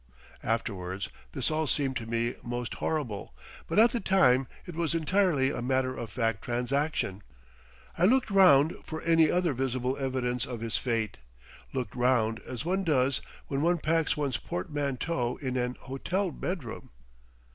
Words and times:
Afterwards 0.41 1.09
this 1.33 1.51
all 1.51 1.67
seemed 1.67 1.95
to 1.97 2.07
me 2.07 2.33
most 2.43 2.73
horrible, 2.81 3.35
but 3.67 3.77
at 3.77 3.91
the 3.91 3.99
time 3.99 4.47
it 4.65 4.73
was 4.75 4.95
entirely 4.95 5.51
a 5.51 5.61
matter 5.61 5.95
of 5.95 6.09
fact 6.09 6.41
transaction. 6.41 7.21
I 7.99 8.05
looked 8.05 8.31
round 8.31 8.77
for 8.83 9.03
any 9.03 9.29
other 9.29 9.53
visible 9.53 9.95
evidence 9.97 10.43
of 10.47 10.59
his 10.61 10.75
fate, 10.75 11.19
looked 11.71 11.95
round 11.95 12.39
as 12.47 12.65
one 12.65 12.83
does 12.83 13.21
when 13.45 13.61
one 13.61 13.77
packs 13.77 14.17
one's 14.17 14.37
portmanteau 14.37 15.35
in 15.37 15.55
an 15.55 15.75
hotel 15.81 16.31
bedroom. 16.31 16.89